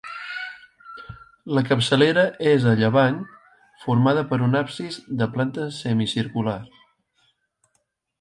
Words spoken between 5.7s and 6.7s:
semicircular.